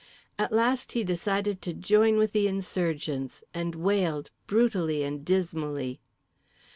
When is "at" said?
0.39-0.51